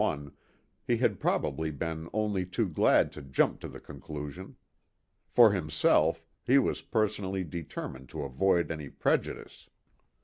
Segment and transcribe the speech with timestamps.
[0.03, 0.31] 1,
[0.83, 4.55] he had probably been only too glad to jump to the conclusion.
[5.27, 9.69] For himself, he was personally determined to avoid any prejudice.